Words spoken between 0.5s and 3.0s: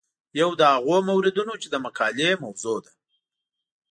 له هغو موردونو چې د مقالې موضوع ده.